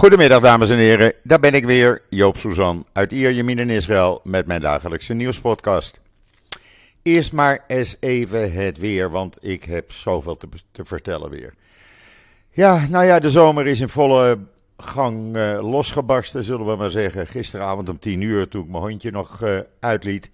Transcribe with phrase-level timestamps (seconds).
[0.00, 4.46] Goedemiddag dames en heren, daar ben ik weer, Joop Suzan uit Ierjemien in Israël met
[4.46, 6.00] mijn dagelijkse nieuwspodcast.
[7.02, 11.54] Eerst maar eens even het weer, want ik heb zoveel te, te vertellen weer.
[12.50, 14.38] Ja, nou ja, de zomer is in volle
[14.76, 17.26] gang uh, losgebarsten, zullen we maar zeggen.
[17.26, 20.30] Gisteravond om 10 uur, toen ik mijn hondje nog uh, uitliet,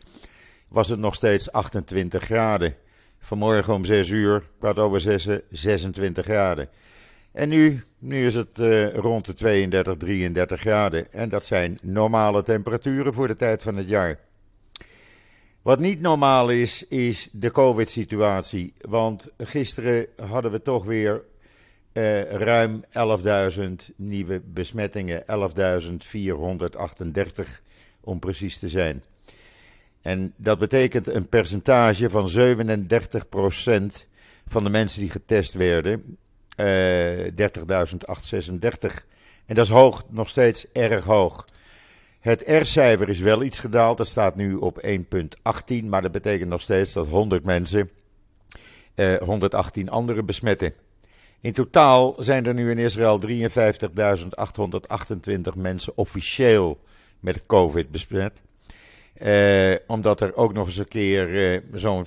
[0.69, 2.75] was het nog steeds 28 graden.
[3.21, 6.69] Vanmorgen om 6 uur, kwart over 6, 26 graden.
[7.37, 11.13] En nu, nu is het uh, rond de 32, 33 graden.
[11.13, 14.19] En dat zijn normale temperaturen voor de tijd van het jaar.
[15.63, 18.73] Wat niet normaal is, is de COVID-situatie.
[18.81, 21.23] Want gisteren hadden we toch weer
[21.93, 22.85] uh, ruim
[23.57, 23.63] 11.000
[23.97, 25.23] nieuwe besmettingen.
[25.23, 25.27] 11.438
[28.01, 29.05] om precies te zijn.
[30.03, 32.33] En dat betekent een percentage van 37%
[34.47, 36.19] van de mensen die getest werden.
[36.57, 36.67] Uh,
[37.25, 39.05] 30.836.
[39.47, 41.45] En dat is hoog, nog steeds erg hoog.
[42.21, 43.99] Het R-cijfer is wel iets gedaald.
[43.99, 45.85] Dat staat nu op 1,18.
[45.85, 47.91] Maar dat betekent nog steeds dat 100 mensen
[48.95, 50.73] uh, 118 anderen besmetten.
[51.41, 53.29] In totaal zijn er nu in Israël 53.828
[55.57, 56.81] mensen officieel
[57.21, 58.43] met COVID besmet.
[59.23, 62.05] Uh, omdat er ook nog eens een keer zo'n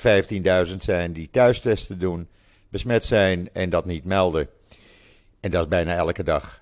[0.68, 2.28] 15.000 zijn die thuistesten doen,
[2.70, 4.48] besmet zijn en dat niet melden.
[5.40, 6.62] En dat is bijna elke dag.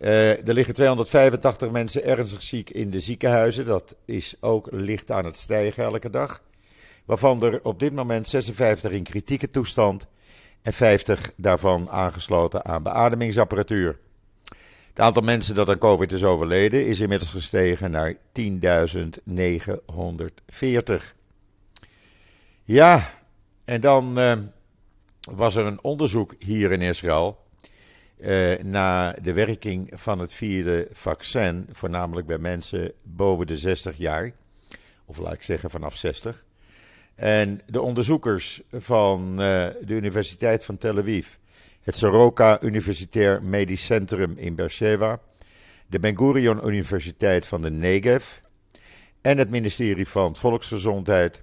[0.00, 3.66] Uh, er liggen 285 mensen ernstig ziek in de ziekenhuizen.
[3.66, 6.42] Dat is ook licht aan het stijgen elke dag.
[7.04, 10.06] Waarvan er op dit moment 56 in kritieke toestand
[10.62, 13.98] en 50 daarvan aangesloten aan beademingsapparatuur.
[14.88, 18.20] Het aantal mensen dat aan COVID is overleden is inmiddels gestegen naar 10.940.
[22.64, 23.10] Ja,
[23.64, 24.32] en dan uh,
[25.30, 27.38] was er een onderzoek hier in Israël
[28.20, 34.32] uh, naar de werking van het vierde vaccin, voornamelijk bij mensen boven de 60 jaar,
[35.04, 36.44] of laat ik zeggen vanaf 60.
[37.14, 41.28] En de onderzoekers van uh, de Universiteit van Tel Aviv
[41.88, 45.20] het Soroka Universitair Medisch Centrum in Beersheba,
[45.86, 48.38] de Ben Gurion Universiteit van de Negev
[49.20, 51.42] en het ministerie van Volksgezondheid.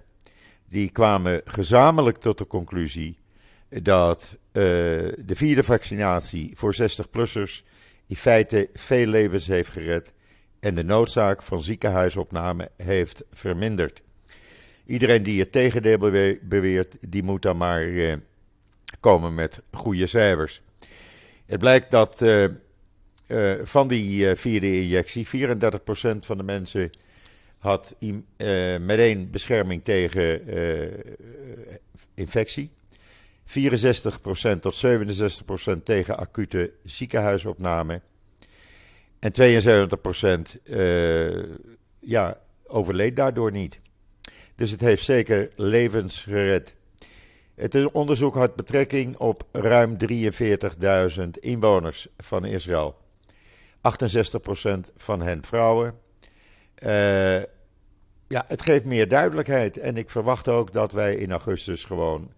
[0.69, 3.17] Die kwamen gezamenlijk tot de conclusie
[3.83, 4.63] dat uh,
[5.25, 7.63] de vierde vaccinatie voor 60-plussers
[8.07, 10.13] in feite veel levens heeft gered
[10.59, 14.01] en de noodzaak van ziekenhuisopname heeft verminderd.
[14.85, 15.97] Iedereen die het tegendeel
[16.41, 18.13] beweert, die moet dan maar uh,
[18.99, 20.61] komen met goede cijfers.
[21.45, 22.45] Het blijkt dat uh,
[23.63, 25.29] van die vierde injectie 34%
[26.19, 26.89] van de mensen
[27.57, 27.95] had
[28.79, 30.41] meteen bescherming tegen
[32.13, 32.71] infectie.
[33.45, 38.01] 64% tot 67% tegen acute ziekenhuisopname.
[39.19, 40.61] En 72%
[41.99, 43.79] ja, overleed daardoor niet.
[44.55, 46.75] Dus het heeft zeker levens gered.
[47.55, 52.95] Het onderzoek had betrekking op ruim 43.000 inwoners van Israël.
[53.77, 55.93] 68% van hen vrouwen.
[56.83, 57.37] Uh,
[58.27, 59.77] ja, het geeft meer duidelijkheid.
[59.77, 62.31] En ik verwacht ook dat wij in augustus gewoon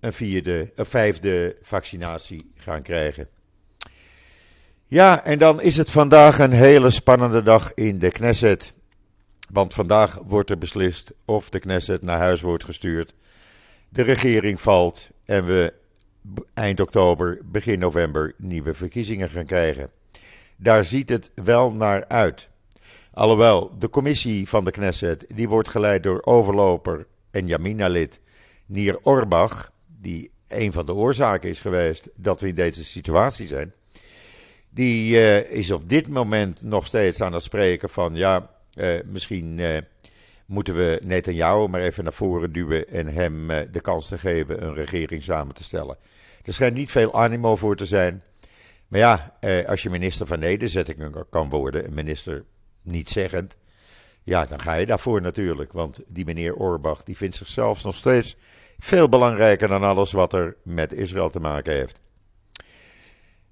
[0.00, 3.28] een, vierde, een vijfde vaccinatie gaan krijgen.
[4.86, 8.72] Ja, en dan is het vandaag een hele spannende dag in de Knesset.
[9.50, 13.14] Want vandaag wordt er beslist of de Knesset naar huis wordt gestuurd
[13.88, 15.72] de regering valt en we
[16.54, 19.90] eind oktober, begin november nieuwe verkiezingen gaan krijgen.
[20.56, 22.48] Daar ziet het wel naar uit.
[23.12, 28.20] Alhoewel, de commissie van de Knesset, die wordt geleid door overloper en Jamina-lid
[28.66, 29.72] Nier Orbach,
[30.06, 33.72] die een van de oorzaken is geweest dat we in deze situatie zijn.
[34.70, 39.58] Die uh, is op dit moment nog steeds aan het spreken van, ja, uh, misschien...
[39.58, 39.76] Uh,
[40.46, 44.62] moeten we Netanyahu maar even naar voren duwen en hem eh, de kans te geven
[44.62, 45.96] een regering samen te stellen.
[46.42, 48.22] Er schijnt niet veel animo voor te zijn.
[48.88, 52.44] Maar ja, eh, als je minister van nederzettingen kan worden, een minister
[52.82, 53.56] niet zeggend,
[54.22, 55.72] ja, dan ga je daarvoor natuurlijk.
[55.72, 58.36] Want die meneer Orbach, die vindt zichzelf nog steeds
[58.78, 62.00] veel belangrijker dan alles wat er met Israël te maken heeft.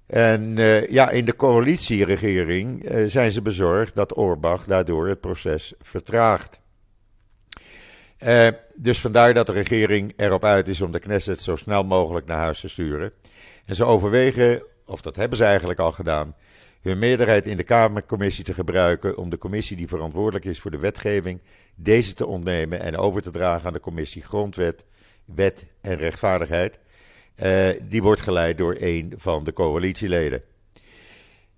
[0.05, 5.73] En uh, ja, in de coalitieregering uh, zijn ze bezorgd dat Orbach daardoor het proces
[5.81, 6.59] vertraagt.
[8.19, 12.25] Uh, dus vandaar dat de regering erop uit is om de Knesset zo snel mogelijk
[12.25, 13.11] naar huis te sturen.
[13.65, 16.35] En ze overwegen, of dat hebben ze eigenlijk al gedaan,
[16.81, 20.77] hun meerderheid in de Kamercommissie te gebruiken om de commissie die verantwoordelijk is voor de
[20.77, 21.41] wetgeving
[21.75, 24.83] deze te ontnemen en over te dragen aan de commissie Grondwet,
[25.25, 26.79] Wet en Rechtvaardigheid.
[27.43, 30.41] Uh, die wordt geleid door een van de coalitieleden.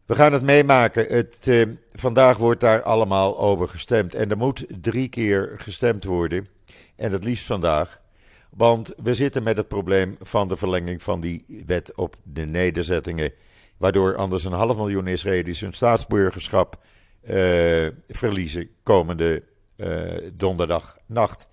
[0.06, 1.06] We gaan het meemaken.
[1.08, 4.16] Het, eh, vandaag wordt daar allemaal over gestemd.
[4.16, 6.48] En er moet drie keer gestemd worden.
[6.96, 8.02] En het liefst vandaag.
[8.50, 13.31] Want we zitten met het probleem van de verlenging van die wet op de nederzettingen.
[13.78, 16.84] Waardoor anders een half miljoen Israëli's hun staatsburgerschap
[17.30, 19.44] uh, verliezen komende
[19.78, 21.48] uh, donderdagnacht.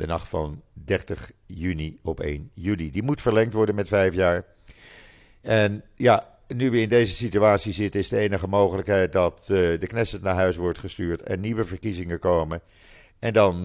[0.00, 2.90] De nacht van 30 juni op 1 juli.
[2.90, 4.44] Die moet verlengd worden met vijf jaar.
[5.40, 9.86] En ja, nu we in deze situatie zitten, is de enige mogelijkheid dat uh, de
[9.86, 12.60] Knesset naar huis wordt gestuurd en nieuwe verkiezingen komen.
[13.18, 13.64] En dan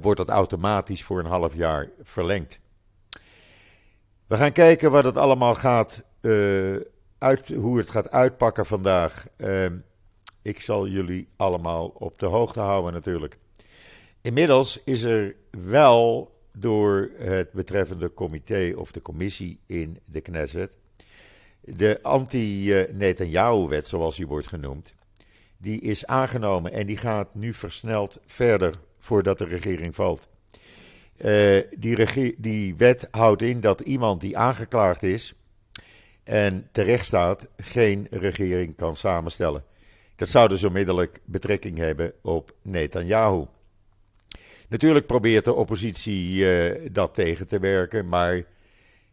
[0.00, 2.60] wordt dat automatisch voor een half jaar verlengd.
[4.26, 6.04] We gaan kijken wat het allemaal gaat,
[7.18, 9.26] uit, hoe het gaat uitpakken vandaag.
[9.36, 9.76] Ehm,
[10.42, 13.38] ik zal jullie allemaal op de hoogte houden natuurlijk.
[14.22, 20.78] Inmiddels is er wel door het betreffende comité of de commissie in de Knesset
[21.60, 24.94] de anti-Netanyahu-wet, zoals die wordt genoemd,
[25.56, 30.28] die is aangenomen en die gaat nu versneld verder voordat de regering valt.
[31.16, 35.34] Uh, die, die wet houdt in dat iemand die aangeklaagd is
[36.24, 39.64] en terecht staat, geen regering kan samenstellen.
[40.16, 43.44] Dat zou dus onmiddellijk betrekking hebben op Netanyahu.
[44.70, 48.42] Natuurlijk probeert de oppositie uh, dat tegen te werken, maar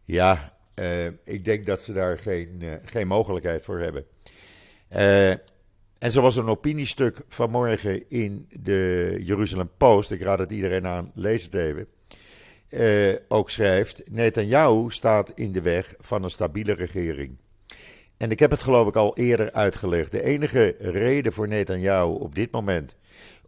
[0.04, 4.04] ja, uh, ik denk dat ze daar geen, uh, geen mogelijkheid voor hebben.
[5.98, 11.48] en zoals een opiniestuk vanmorgen in de Jeruzalem Post, ik raad het iedereen aan, lees
[11.50, 11.86] het even,
[13.28, 17.38] ook schrijft: Netanyahu staat in de weg van een stabiele regering.
[18.16, 20.12] En ik heb het geloof ik al eerder uitgelegd.
[20.12, 22.96] De enige reden voor Netanyahu op dit moment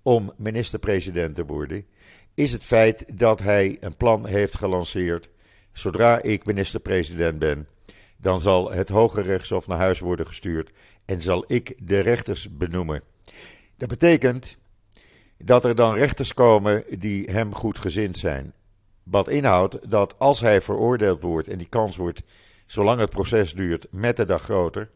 [0.02, 1.86] om minister-president te worden,
[2.34, 5.28] is het feit dat hij een plan heeft gelanceerd.
[5.72, 7.68] Zodra ik minister-president ben,
[8.16, 10.70] dan zal het Hoge Rechtshof naar huis worden gestuurd
[11.04, 13.02] en zal ik de rechters benoemen.
[13.76, 14.58] Dat betekent
[15.38, 18.52] dat er dan rechters komen die hem goed gezind zijn.
[19.02, 22.22] Wat inhoudt dat als hij veroordeeld wordt en die kans wordt
[22.66, 24.90] zolang het proces duurt, met de dag groter.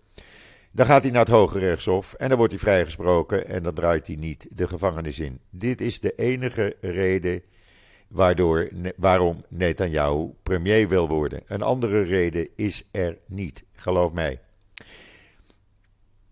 [0.74, 4.06] Dan gaat hij naar het Hoge Rechtshof en dan wordt hij vrijgesproken en dan draait
[4.06, 5.40] hij niet de gevangenis in.
[5.50, 7.42] Dit is de enige reden
[8.08, 11.40] waardoor, waarom Netanyahu premier wil worden.
[11.46, 14.40] Een andere reden is er niet, geloof mij.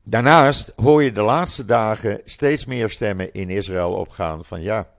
[0.05, 4.91] Daarnaast hoor je de laatste dagen steeds meer stemmen in Israël opgaan van ja,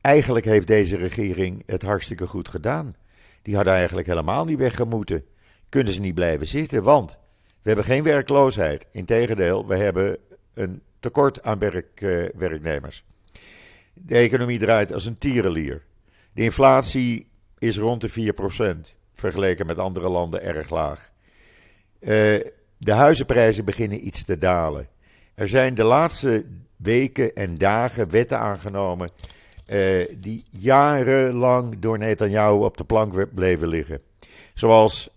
[0.00, 2.94] eigenlijk heeft deze regering het hartstikke goed gedaan.
[3.42, 5.24] Die hadden eigenlijk helemaal niet weggemoeten
[5.72, 7.18] kunnen ze niet blijven zitten, want
[7.62, 8.86] we hebben geen werkloosheid.
[8.92, 10.16] Integendeel, we hebben
[10.54, 13.04] een tekort aan werk, uh, werknemers.
[13.94, 15.82] De economie draait als een tierenlier.
[16.32, 17.26] De inflatie
[17.58, 18.32] is rond de
[18.88, 21.10] 4%, vergeleken met andere landen erg laag.
[22.00, 22.08] Uh,
[22.78, 24.88] de huizenprijzen beginnen iets te dalen.
[25.34, 26.44] Er zijn de laatste
[26.76, 29.10] weken en dagen wetten aangenomen
[29.66, 34.00] uh, die jarenlang door Netanyahu op de plank bleven liggen.
[34.54, 35.10] Zoals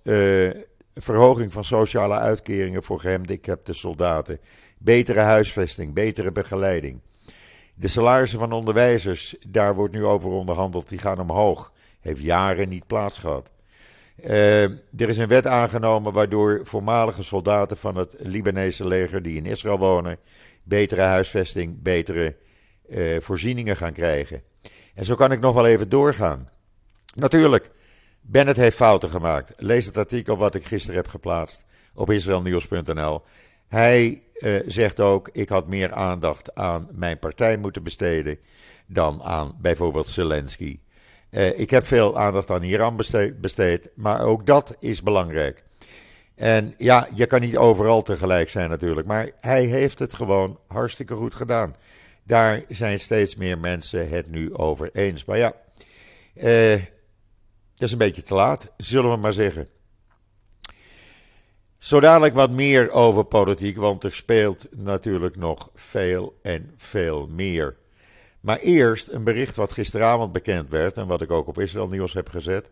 [0.95, 4.39] verhoging van sociale uitkeringen voor gehandicapte soldaten,
[4.77, 7.01] betere huisvesting, betere begeleiding.
[7.75, 11.74] De salarissen van onderwijzers, daar wordt nu over onderhandeld, die gaan omhoog.
[12.00, 13.51] Heeft jaren niet plaats gehad.
[14.24, 19.45] Uh, er is een wet aangenomen waardoor voormalige soldaten van het Libanese leger die in
[19.45, 20.17] Israël wonen,
[20.63, 22.36] betere huisvesting, betere
[22.89, 24.41] uh, voorzieningen gaan krijgen.
[24.93, 26.50] En zo kan ik nog wel even doorgaan.
[27.15, 27.69] Natuurlijk,
[28.27, 29.53] Bennett heeft fouten gemaakt.
[29.58, 33.22] Lees het artikel wat ik gisteren heb geplaatst op israelnieuws.nl.
[33.67, 38.38] Hij uh, zegt ook: ik had meer aandacht aan mijn partij moeten besteden
[38.88, 40.79] dan aan bijvoorbeeld Zelensky.
[41.32, 45.63] Uh, ik heb veel aandacht aan Iran besteed, besteed, maar ook dat is belangrijk.
[46.36, 51.13] En ja, je kan niet overal tegelijk zijn natuurlijk, maar hij heeft het gewoon hartstikke
[51.13, 51.75] goed gedaan.
[52.24, 55.25] Daar zijn steeds meer mensen het nu over eens.
[55.25, 55.53] Maar ja,
[56.36, 56.82] uh,
[57.75, 59.70] dat is een beetje te laat, zullen we maar zeggen.
[61.77, 67.77] Zo dadelijk wat meer over politiek, want er speelt natuurlijk nog veel en veel meer.
[68.39, 72.13] Maar eerst een bericht wat gisteravond bekend werd en wat ik ook op Israël Nieuws
[72.13, 72.72] heb gezet.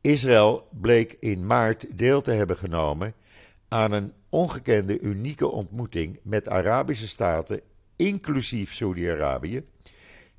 [0.00, 3.14] Israël bleek in maart deel te hebben genomen
[3.68, 7.60] aan een ongekende, unieke ontmoeting met Arabische staten,
[7.96, 9.66] inclusief Saudi-Arabië,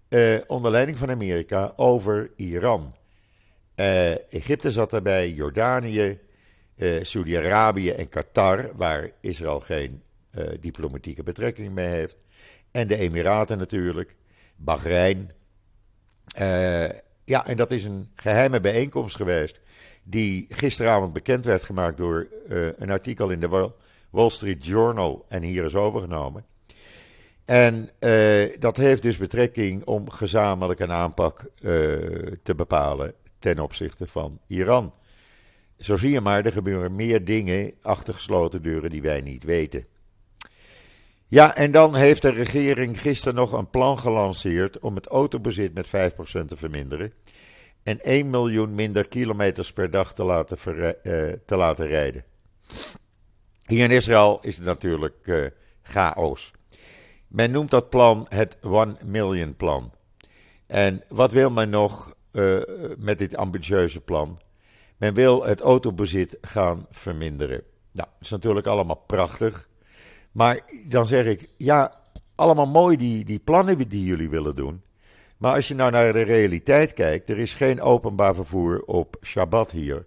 [0.07, 2.93] eh, onder leiding van Amerika, over Iran.
[3.79, 6.19] Uh, Egypte zat daarbij, Jordanië,
[6.75, 10.01] uh, Saudi-Arabië en Qatar, waar Israël geen
[10.37, 12.17] uh, diplomatieke betrekking mee heeft.
[12.71, 14.15] En de Emiraten natuurlijk,
[14.55, 15.31] Bahrein.
[17.23, 19.59] ja, en dat is een geheime bijeenkomst geweest,
[20.03, 22.27] die gisteravond bekend werd gemaakt door
[22.77, 23.71] een artikel in de
[24.09, 26.45] Wall Street Journal en hier is overgenomen.
[27.45, 27.89] En
[28.59, 31.45] dat heeft dus betrekking om gezamenlijk een aanpak
[32.43, 34.93] te bepalen ten opzichte van Iran.
[35.77, 39.85] Zo zie je maar, er gebeuren meer dingen achter gesloten deuren die wij niet weten.
[41.27, 45.87] Ja, en dan heeft de regering gisteren nog een plan gelanceerd om het autobezit met
[45.87, 45.89] 5%
[46.47, 47.13] te verminderen.
[47.83, 50.93] En 1 miljoen minder kilometers per dag te laten, uh,
[51.45, 52.23] te laten rijden.
[53.65, 55.47] Hier in Israël is het natuurlijk uh,
[55.81, 56.51] chaos.
[57.27, 59.93] Men noemt dat plan het One Million Plan.
[60.67, 62.59] En wat wil men nog uh,
[62.97, 64.39] met dit ambitieuze plan?
[64.97, 67.63] Men wil het autobezit gaan verminderen.
[67.91, 69.69] Nou, dat is natuurlijk allemaal prachtig.
[70.31, 71.93] Maar dan zeg ik, ja,
[72.35, 74.81] allemaal mooi die, die plannen die jullie willen doen.
[75.37, 79.71] Maar als je nou naar de realiteit kijkt, er is geen openbaar vervoer op Shabbat
[79.71, 80.05] hier.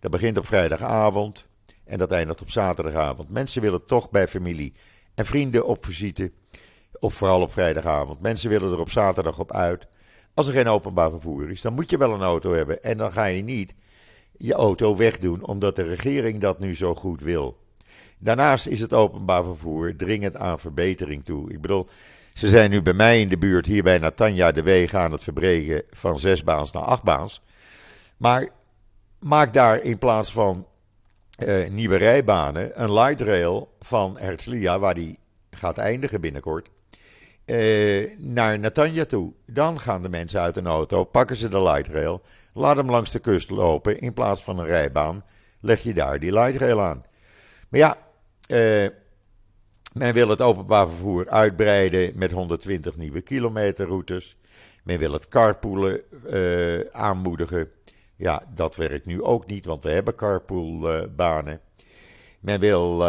[0.00, 1.48] Dat begint op vrijdagavond
[1.84, 3.30] en dat eindigt op zaterdagavond.
[3.30, 4.72] Mensen willen toch bij familie
[5.14, 6.32] en vrienden op visite,
[6.92, 8.20] of vooral op vrijdagavond.
[8.20, 9.86] Mensen willen er op zaterdag op uit.
[10.34, 12.82] Als er geen openbaar vervoer is, dan moet je wel een auto hebben.
[12.82, 13.74] En dan ga je niet
[14.36, 17.58] je auto wegdoen omdat de regering dat nu zo goed wil.
[18.18, 21.52] Daarnaast is het openbaar vervoer dringend aan verbetering toe.
[21.52, 21.88] Ik bedoel,
[22.32, 25.24] ze zijn nu bij mij in de buurt, hier bij Natanja, de wegen aan het
[25.24, 27.42] verbreken van zes baans naar acht baans.
[28.16, 28.48] Maar
[29.18, 30.66] maak daar in plaats van
[31.38, 35.18] uh, nieuwe rijbanen een light rail van Herzliya, waar die
[35.50, 36.70] gaat eindigen binnenkort,
[37.50, 39.32] uh, naar Natanja toe.
[39.46, 43.10] Dan gaan de mensen uit een auto, pakken ze de light rail, laat hem langs
[43.10, 44.00] de kust lopen.
[44.00, 45.22] In plaats van een rijbaan
[45.60, 47.04] leg je daar die light rail aan.
[47.68, 47.96] Maar ja,
[48.48, 48.88] uh,
[49.92, 54.36] men wil het openbaar vervoer uitbreiden met 120 nieuwe kilometerroutes.
[54.84, 57.70] Men wil het carpoolen uh, aanmoedigen.
[58.16, 61.60] Ja, dat werkt nu ook niet, want we hebben carpoolbanen.
[62.40, 63.04] men wil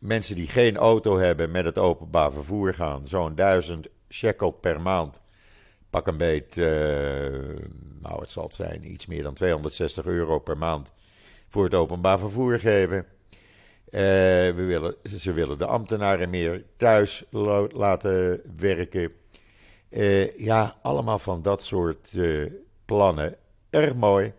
[0.00, 3.06] mensen die geen auto hebben met het openbaar vervoer gaan.
[3.06, 5.20] Zo'n 1000 shekel per maand.
[5.90, 6.56] Pak een beet,
[8.00, 10.92] nou het zal het zijn, iets meer dan 260 euro per maand
[11.48, 12.96] voor het openbaar vervoer geven.
[12.98, 14.00] Uh,
[14.54, 17.24] we willen, ze willen de ambtenaren meer thuis
[17.70, 19.12] laten werken.
[19.90, 22.18] Uh, ja, allemaal van dat soort
[22.84, 23.36] plannen.
[23.70, 24.32] Erg mooi.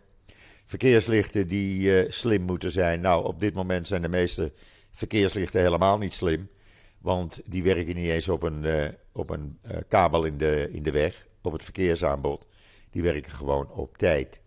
[0.66, 3.02] Verkeerslichten die slim moeten zijn.
[3.02, 4.52] Nou, op dit moment zijn de meeste
[4.92, 6.50] verkeerslichten helemaal niet slim.
[6.98, 11.28] Want die werken niet eens op een, op een kabel in de, in de weg,
[11.42, 12.48] op het verkeersaanbod.
[12.90, 14.42] Die werken gewoon op tijd.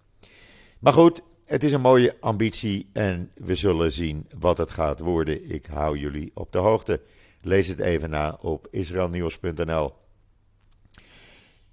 [0.79, 5.51] Maar goed, het is een mooie ambitie en we zullen zien wat het gaat worden.
[5.51, 7.01] Ik hou jullie op de hoogte.
[7.41, 9.93] Lees het even na op israelnieuws.nl.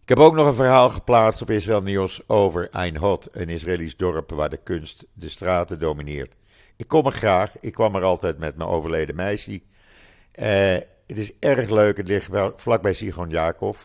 [0.01, 3.97] Ik heb ook nog een verhaal geplaatst op Israël Nieuws over Ein Hot, een Israëlisch
[3.97, 6.35] dorp waar de kunst de straten domineert.
[6.81, 9.51] Ik kom er graag, ik kwam er altijd met mijn overleden meisje.
[9.51, 13.75] Uh, het is erg leuk, het ligt vlakbij Sigon Jacob.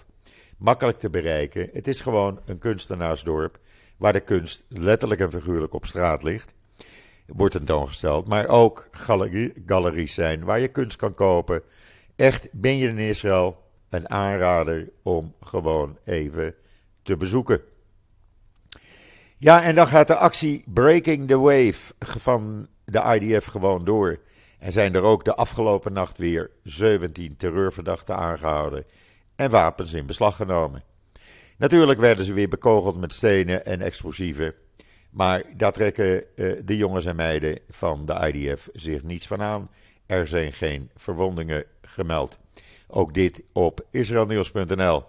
[0.56, 1.68] Makkelijk te bereiken.
[1.72, 3.58] Het is gewoon een kunstenaarsdorp
[3.96, 6.54] waar de kunst letterlijk en figuurlijk op straat ligt,
[7.26, 8.28] wordt tentoongesteld.
[8.28, 11.62] Maar ook galerie, galeries zijn waar je kunst kan kopen.
[12.14, 16.54] Echt, ben je in Israël, een aanrader om gewoon even
[17.02, 17.60] te bezoeken.
[19.38, 24.18] Ja, en dan gaat de actie Breaking the Wave van de IDF gewoon door.
[24.58, 28.84] En zijn er ook de afgelopen nacht weer 17 terreurverdachten aangehouden
[29.36, 30.82] en wapens in beslag genomen.
[31.56, 34.54] Natuurlijk werden ze weer bekogeld met stenen en explosieven.
[35.10, 39.70] Maar daar trekken uh, de jongens en meiden van de IDF zich niets van aan.
[40.06, 42.38] Er zijn geen verwondingen gemeld.
[42.88, 45.04] Ook dit op israelnieuws.nl.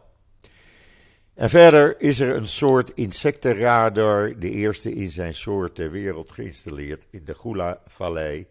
[1.37, 7.07] En verder is er een soort insectenradar, de eerste in zijn soort ter wereld, geïnstalleerd
[7.09, 8.47] in de Gula-vallei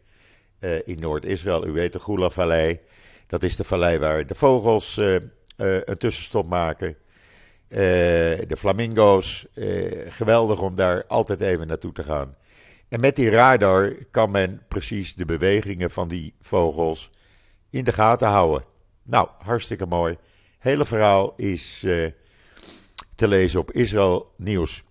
[0.61, 1.67] uh, in Noord-Israël.
[1.67, 2.81] U weet de Gula-vallei,
[3.27, 5.15] dat is de vallei waar de vogels uh,
[5.57, 6.97] een tussenstop maken.
[7.69, 7.79] Eh,
[8.49, 9.47] de flamingo's.
[9.55, 12.37] Eh, geweldig om daar altijd even naartoe te gaan.
[12.89, 17.11] En met die radar kan men precies de bewegingen van die vogels
[17.71, 18.67] in de gaten houden.
[19.03, 20.17] Nou, hartstikke mooi.
[20.59, 21.87] hele verhaal is
[23.17, 24.85] te lezen op Israël Nieuws.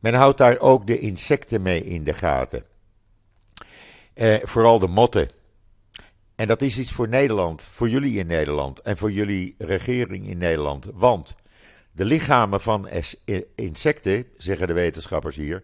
[0.00, 2.64] Men houdt daar ook de insecten mee in de gaten.
[4.14, 5.28] Uh, vooral de motten.
[6.34, 10.38] En dat is iets voor Nederland, voor jullie in Nederland en voor jullie regering in
[10.38, 10.88] Nederland.
[10.92, 11.34] Want
[11.92, 12.88] de lichamen van
[13.54, 15.62] insecten, zeggen de wetenschappers hier,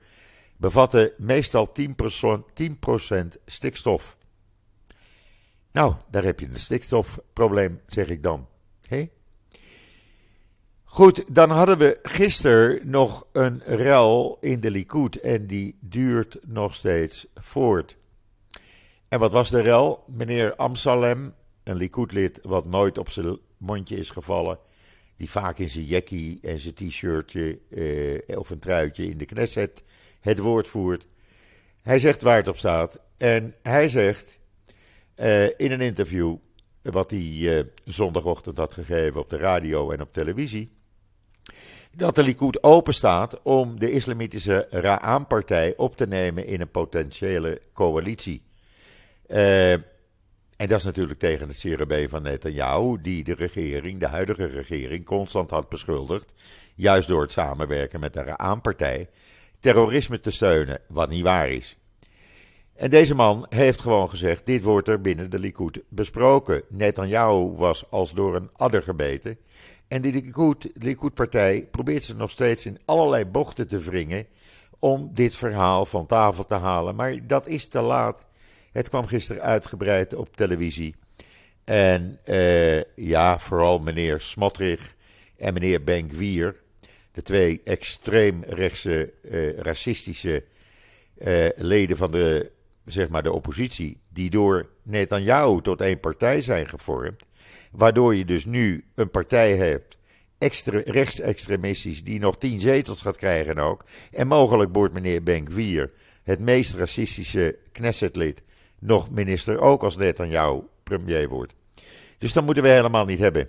[0.56, 1.82] bevatten meestal 10%,
[3.44, 4.18] stikstof.
[5.72, 8.46] Nou, daar heb je een stikstofprobleem, zeg ik dan.
[10.90, 16.74] Goed, dan hadden we gisteren nog een rel in de Likud en die duurt nog
[16.74, 17.96] steeds voort.
[19.08, 20.04] En wat was de rel?
[20.06, 24.58] Meneer Amsalem, een Likud-lid wat nooit op zijn mondje is gevallen,
[25.16, 29.82] die vaak in zijn jackie en zijn t-shirtje eh, of een truitje in de Knesset
[30.20, 31.06] het woord voert.
[31.82, 33.04] Hij zegt waar het op staat.
[33.16, 34.38] En hij zegt
[35.16, 36.36] uh, in een interview,
[36.82, 40.76] wat hij uh, zondagochtend had gegeven op de radio en op televisie,
[41.92, 47.60] dat de Likud open staat om de islamitische Ra'an-partij op te nemen in een potentiële
[47.72, 48.42] coalitie.
[49.26, 49.72] Uh,
[50.58, 55.04] en dat is natuurlijk tegen het CRB van Netanyahu, die de regering, de huidige regering,
[55.04, 56.34] constant had beschuldigd,
[56.74, 59.08] juist door het samenwerken met de Ra'an-partij,
[59.60, 61.76] terrorisme te steunen, wat niet waar is.
[62.78, 66.62] En deze man heeft gewoon gezegd: dit wordt er binnen de Likud besproken.
[66.68, 69.38] Netanyahu was als door een adder gebeten.
[69.88, 74.26] En de Likud-partij probeert ze nog steeds in allerlei bochten te wringen
[74.78, 76.94] om dit verhaal van tafel te halen.
[76.94, 78.26] Maar dat is te laat.
[78.72, 80.94] Het kwam gisteren uitgebreid op televisie.
[81.64, 84.94] En uh, ja, vooral meneer Smotrich
[85.36, 86.60] en meneer Benkwier,
[87.12, 90.44] de twee extreem rechtse, uh, racistische
[91.18, 92.50] uh, leden van de,
[92.84, 97.24] zeg maar de oppositie, die door Netanyahu tot één partij zijn gevormd,
[97.72, 99.98] waardoor je dus nu een partij hebt,
[100.38, 105.90] extre, rechtsextremistisch, die nog tien zetels gaat krijgen ook, en mogelijk wordt meneer Benkwier
[106.22, 108.42] het meest racistische Knessetlid
[108.78, 111.54] nog minister, ook als Netanyahu premier wordt.
[112.18, 113.48] Dus dat moeten we helemaal niet hebben.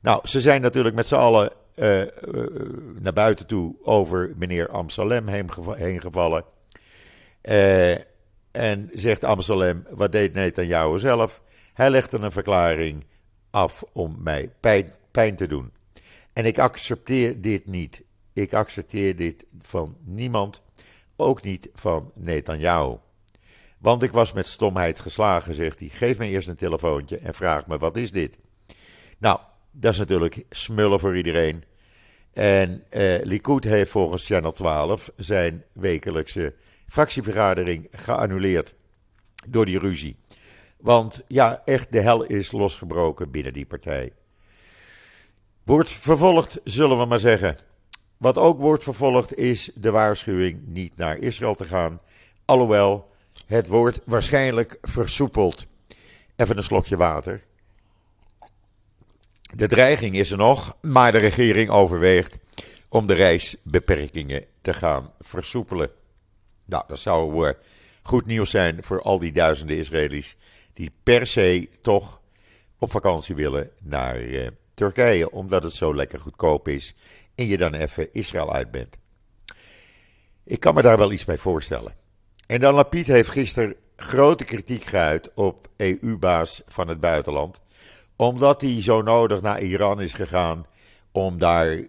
[0.00, 2.06] Nou, ze zijn natuurlijk met z'n allen uh, uh,
[3.00, 5.28] naar buiten toe over meneer Amsalem
[5.76, 6.44] heen gevallen.
[7.42, 7.92] Uh,
[8.50, 11.42] en zegt Amsalem, wat deed Netanyahu zelf?
[11.72, 13.04] Hij legde een verklaring
[13.54, 15.72] af om mij pijn, pijn te doen.
[16.32, 18.02] En ik accepteer dit niet.
[18.32, 20.62] Ik accepteer dit van niemand,
[21.16, 22.96] ook niet van Netanyahu.
[23.78, 25.88] Want ik was met stomheid geslagen, zegt hij.
[25.88, 28.38] Geef me eerst een telefoontje en vraag me wat is dit.
[29.18, 29.38] Nou,
[29.70, 31.64] dat is natuurlijk smullen voor iedereen.
[32.32, 36.54] En eh, Likud heeft volgens Channel 12 zijn wekelijkse
[36.86, 38.74] fractievergadering geannuleerd
[39.46, 40.16] door die ruzie.
[40.84, 44.12] Want ja, echt de hel is losgebroken binnen die partij.
[45.62, 47.58] Wordt vervolgd, zullen we maar zeggen.
[48.16, 52.00] Wat ook wordt vervolgd is de waarschuwing niet naar Israël te gaan.
[52.44, 53.10] Alhoewel
[53.46, 55.66] het wordt waarschijnlijk versoepeld.
[56.36, 57.42] Even een slokje water.
[59.54, 62.38] De dreiging is er nog, maar de regering overweegt
[62.88, 65.90] om de reisbeperkingen te gaan versoepelen.
[66.64, 67.52] Nou, dat zou uh,
[68.02, 70.36] goed nieuws zijn voor al die duizenden Israëli's
[70.74, 72.20] die per se toch
[72.78, 76.94] op vakantie willen naar uh, Turkije, omdat het zo lekker goedkoop is
[77.34, 78.96] en je dan even Israël uit bent.
[80.44, 81.94] Ik kan me daar wel iets bij voorstellen.
[82.46, 87.60] En dan Lapid heeft gisteren grote kritiek geuit op EU-baas van het buitenland.
[88.16, 90.66] Omdat hij zo nodig naar Iran is gegaan
[91.12, 91.86] om daar uh,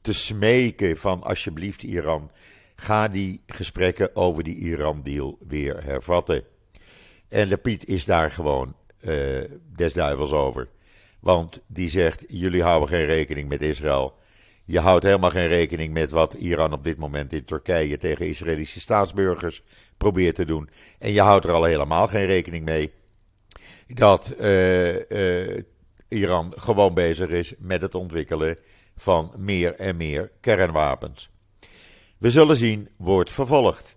[0.00, 2.30] te smeken van alsjeblieft Iran,
[2.76, 6.44] ga die gesprekken over die Iran-deal weer hervatten.
[7.28, 9.44] En Lapid is daar gewoon uh,
[9.76, 10.68] des duivels over.
[11.20, 14.14] Want die zegt, jullie houden geen rekening met Israël.
[14.64, 18.80] Je houdt helemaal geen rekening met wat Iran op dit moment in Turkije tegen Israëlische
[18.80, 19.62] staatsburgers
[19.96, 20.68] probeert te doen.
[20.98, 22.92] En je houdt er al helemaal geen rekening mee
[23.86, 25.62] dat uh, uh,
[26.08, 28.58] Iran gewoon bezig is met het ontwikkelen
[28.96, 31.30] van meer en meer kernwapens.
[32.18, 33.96] We zullen zien, wordt vervolgd.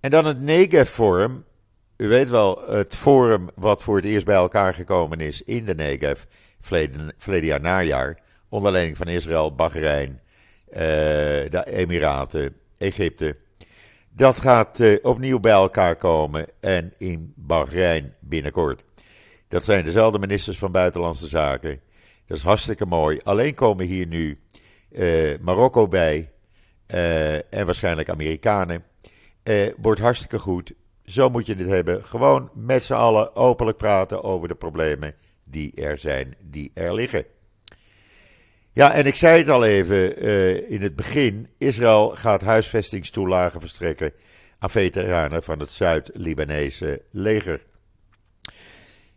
[0.00, 1.44] En dan het Negev-forum.
[1.96, 5.74] U weet wel, het forum wat voor het eerst bij elkaar gekomen is in de
[5.74, 6.22] Negev,
[6.60, 10.20] verleden, jaar najaar onder leiding van Israël, Bahrein,
[10.68, 13.36] uh, de Emiraten, Egypte.
[14.08, 18.84] Dat gaat uh, opnieuw bij elkaar komen en in Bahrein binnenkort.
[19.48, 21.80] Dat zijn dezelfde ministers van Buitenlandse Zaken.
[22.26, 23.20] Dat is hartstikke mooi.
[23.22, 24.40] Alleen komen hier nu
[24.90, 26.30] uh, Marokko bij
[27.50, 28.84] en waarschijnlijk Amerikanen.
[29.76, 30.72] wordt hartstikke goed.
[31.06, 32.04] Zo moet je het hebben.
[32.04, 35.14] Gewoon met z'n allen openlijk praten over de problemen
[35.44, 37.24] die er zijn, die er liggen.
[38.72, 41.48] Ja, en ik zei het al even uh, in het begin.
[41.58, 44.12] Israël gaat huisvestingstoelagen verstrekken
[44.58, 47.64] aan veteranen van het Zuid-Libanese leger.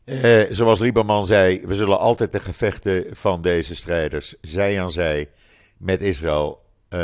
[0.05, 5.29] Uh, zoals Lieberman zei, we zullen altijd de gevechten van deze strijders, zij aan zij,
[5.77, 6.99] met Israël uh,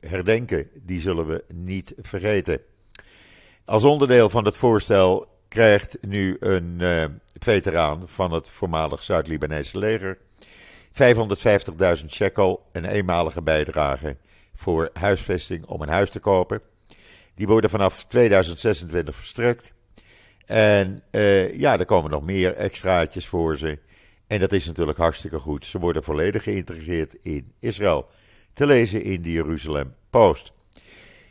[0.00, 0.68] herdenken.
[0.74, 2.60] Die zullen we niet vergeten.
[3.66, 6.82] Als onderdeel van het voorstel krijgt nu een
[7.38, 10.18] veteraan van het voormalig Zuid-Libanese leger
[12.00, 14.16] 550.000 shekel, een eenmalige bijdrage
[14.54, 16.60] voor huisvesting om een huis te kopen.
[17.34, 19.72] Die worden vanaf 2026 verstrekt.
[20.44, 21.02] En
[21.56, 23.78] ja, er komen nog meer extraatjes voor ze.
[24.26, 25.64] En dat is natuurlijk hartstikke goed.
[25.64, 28.08] Ze worden volledig geïntegreerd in Israël.
[28.52, 30.52] Te lezen in de Jeruzalem Post.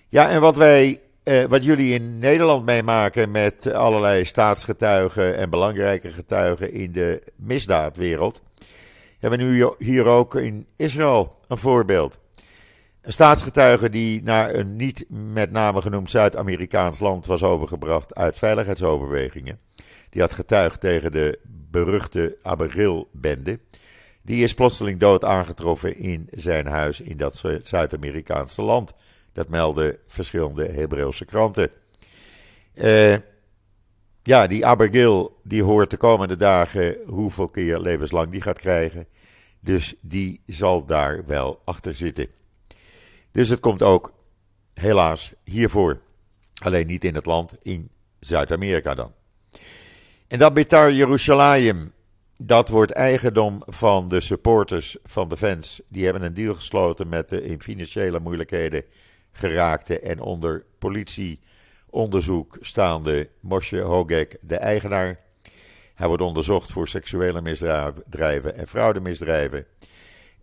[0.10, 6.12] Ja, en wat wij, eh, wat jullie in Nederland meemaken met allerlei staatsgetuigen en belangrijke
[6.12, 8.42] getuigen in de misdaadwereld,
[9.20, 12.20] hebben we nu hier ook in Israël een voorbeeld.
[13.02, 19.60] Een staatsgetuige die naar een niet met name genoemd Zuid-Amerikaans land was overgebracht uit veiligheidsoverwegingen.
[20.10, 21.40] Die had getuigd tegen de
[21.72, 23.60] beruchte Abergil-bende.
[24.22, 28.94] Die is plotseling dood aangetroffen in zijn huis in dat Zuid-Amerikaanse land.
[29.36, 31.70] Dat melden verschillende Hebreeuwse kranten.
[32.74, 33.16] Uh,
[34.24, 39.08] ja, die Abergil die hoort de komende dagen hoeveel keer levenslang die gaat krijgen.
[39.60, 42.28] Dus die zal daar wel achter zitten.
[43.32, 44.14] Dus het komt ook
[44.74, 46.00] helaas hiervoor.
[46.64, 49.14] Alleen niet in het land, in Zuid-Amerika dan.
[50.28, 51.94] En dat Betar Jerusalem,
[52.38, 55.82] dat wordt eigendom van de supporters van de fans.
[55.88, 58.84] Die hebben een deal gesloten met de in financiële moeilijkheden
[59.38, 65.20] geraakte en onder politieonderzoek staande Moshe Hogek, de eigenaar.
[65.96, 69.66] Hij wordt onderzocht voor seksuele misdrijven en fraudemisdrijven.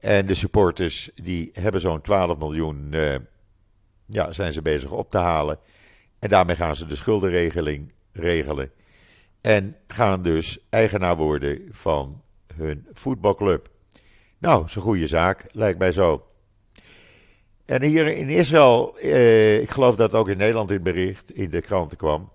[0.00, 3.14] En de supporters die hebben zo'n 12 miljoen, uh,
[4.06, 5.58] ja, zijn ze bezig op te halen.
[6.18, 8.70] En daarmee gaan ze de schuldenregeling regelen.
[9.40, 12.22] En gaan dus eigenaar worden van
[12.54, 13.68] hun voetbalclub.
[14.38, 16.26] Nou, is een goede zaak, lijkt mij zo.
[17.64, 21.60] En hier in Israël, eh, ik geloof dat ook in Nederland in bericht in de
[21.60, 22.32] kranten kwam.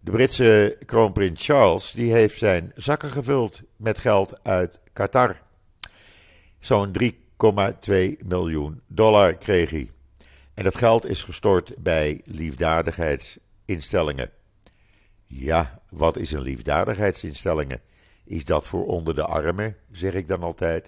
[0.00, 5.40] De Britse kroonprins Charles, die heeft zijn zakken gevuld met geld uit Qatar.
[6.58, 9.90] Zo'n 3,2 miljoen dollar kreeg hij.
[10.54, 14.30] En dat geld is gestort bij liefdadigheidsinstellingen.
[15.26, 17.80] Ja, wat is een liefdadigheidsinstellingen?
[18.24, 20.84] Is dat voor onder de armen, zeg ik dan altijd.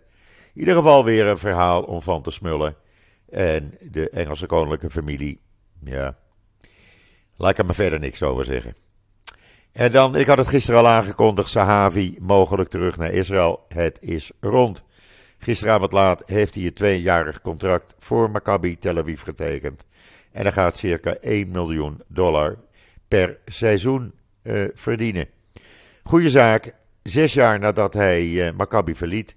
[0.55, 2.77] In ieder geval weer een verhaal om van te smullen.
[3.29, 5.41] En de Engelse koninklijke familie,
[5.85, 6.17] ja,
[7.37, 8.75] laat ik er maar verder niks over zeggen.
[9.73, 13.65] En dan, ik had het gisteren al aangekondigd, Sahavi mogelijk terug naar Israël.
[13.69, 14.83] Het is rond.
[15.39, 19.85] Gisteravond laat heeft hij een tweejarig contract voor Maccabi Tel Aviv getekend.
[20.33, 22.59] En hij gaat circa 1 miljoen dollar
[23.09, 24.13] per seizoen
[24.43, 25.29] uh, verdienen.
[26.03, 26.75] Goeie zaak.
[27.03, 29.37] Zes jaar nadat hij uh, Maccabi verliet,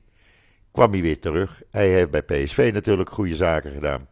[0.79, 1.61] kwam hij weer terug.
[1.71, 4.07] Hij heeft bij PSV natuurlijk goede zaken gedaan.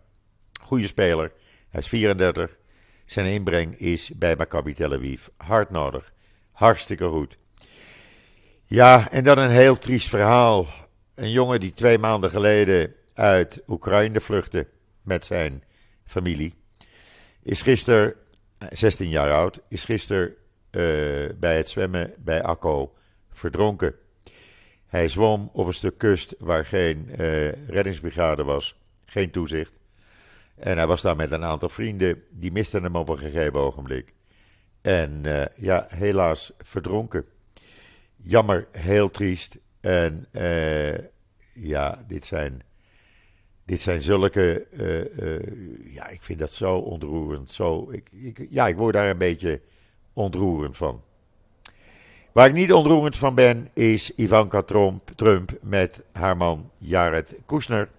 [0.61, 1.31] Goede speler.
[1.69, 2.57] Hij is 34.
[3.05, 6.13] Zijn inbreng is bij Maccabi Tel Aviv hard nodig.
[6.51, 7.37] Hartstikke goed.
[8.65, 10.67] Ja, en dan een heel triest verhaal.
[11.15, 14.67] Een jongen die twee maanden geleden uit Oekraïne vluchtte
[15.01, 15.63] met zijn
[16.05, 16.55] familie.
[17.43, 18.13] Is gisteren,
[18.69, 22.93] 16 jaar oud, is gisteren uh, bij het zwemmen bij Akko
[23.31, 23.95] verdronken.
[24.87, 29.79] Hij zwom op een stuk kust waar geen uh, reddingsbrigade was, geen toezicht.
[30.55, 34.13] En hij was daar met een aantal vrienden, die misten hem op een gegeven ogenblik.
[34.81, 37.25] En uh, ja, helaas verdronken.
[38.15, 39.57] Jammer, heel triest.
[39.79, 40.97] En uh,
[41.53, 42.63] ja, dit zijn,
[43.65, 44.67] dit zijn zulke.
[45.83, 47.51] ja, ik vind dat zo ontroerend.
[47.51, 49.61] Zo, ik, ik, ja, ik word daar een beetje
[50.13, 51.03] ontroerend van.
[52.37, 57.89] Waar ik niet ontroerend van ben, is Ivanka Trump, Trump met haar man Jared Kushner.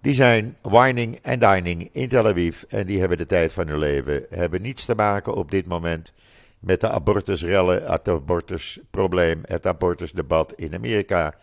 [0.00, 3.78] Die zijn wining en dining in Tel Aviv en die hebben de tijd van hun
[3.78, 4.26] leven.
[4.30, 6.12] Hebben niets te maken op dit moment
[6.58, 11.34] met de abortusrellen, het abortusprobleem, het abortusdebat in Amerika.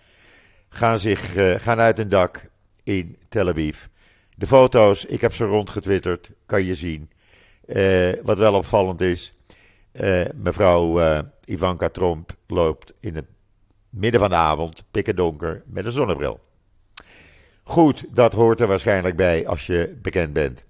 [0.69, 2.41] Gaan, zich, uh, gaan uit een dak
[2.83, 3.85] in Tel Aviv.
[4.35, 7.09] De foto's, ik heb ze rondgetwitterd, kan je zien.
[7.65, 9.33] Uh, wat wel opvallend is,
[9.93, 10.99] uh, mevrouw
[11.45, 13.25] Ivanka Trump loopt in het
[13.89, 16.39] midden van de avond, pikken donker, met een zonnebril.
[17.63, 20.63] Goed, dat hoort er waarschijnlijk bij als je bekend bent.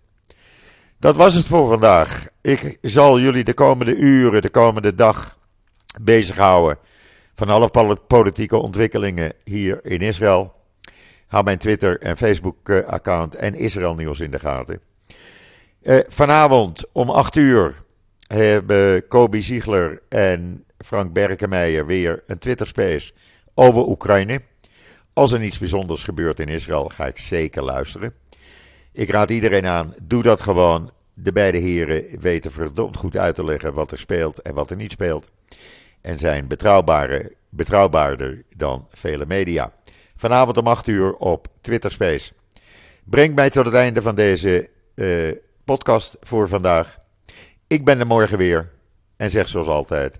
[0.99, 2.27] Dat was het voor vandaag.
[2.41, 5.38] Ik zal jullie de komende uren, de komende dag
[6.01, 6.77] bezighouden
[7.33, 10.53] van alle politieke ontwikkelingen hier in Israël.
[11.27, 14.79] Hou mijn Twitter en Facebook-account en Israël Nieuws in de gaten.
[15.81, 17.83] Uh, vanavond om 8 uur
[18.27, 23.13] hebben Kobi Ziegler en Frank Berkenmeijer weer een Twitter-space
[23.53, 24.41] over Oekraïne.
[25.13, 28.13] Als er niets bijzonders gebeurt in Israël, ga ik zeker luisteren.
[28.91, 30.91] Ik raad iedereen aan, doe dat gewoon.
[31.13, 34.75] De beide heren weten verdomd goed uit te leggen wat er speelt en wat er
[34.75, 35.29] niet speelt.
[36.01, 36.47] En zijn
[37.49, 39.73] betrouwbaarder dan vele media.
[40.15, 42.33] Vanavond om 8 uur op Twitter Space.
[43.03, 45.31] Breng mij tot het einde van deze uh,
[45.65, 46.97] podcast voor vandaag.
[47.67, 48.71] Ik ben er morgen weer
[49.17, 50.19] en zeg zoals altijd: